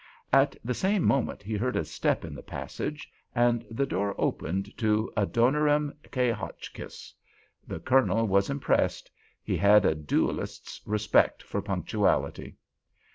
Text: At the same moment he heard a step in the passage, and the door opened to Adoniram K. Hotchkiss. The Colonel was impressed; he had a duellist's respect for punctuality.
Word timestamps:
At 0.33 0.55
the 0.65 0.73
same 0.73 1.03
moment 1.03 1.43
he 1.43 1.55
heard 1.55 1.75
a 1.75 1.85
step 1.85 2.25
in 2.25 2.33
the 2.33 2.41
passage, 2.41 3.07
and 3.35 3.63
the 3.69 3.85
door 3.85 4.15
opened 4.17 4.75
to 4.79 5.13
Adoniram 5.15 5.93
K. 6.09 6.31
Hotchkiss. 6.31 7.13
The 7.67 7.79
Colonel 7.79 8.25
was 8.27 8.49
impressed; 8.49 9.11
he 9.43 9.57
had 9.57 9.85
a 9.85 9.93
duellist's 9.93 10.81
respect 10.87 11.43
for 11.43 11.61
punctuality. 11.61 12.57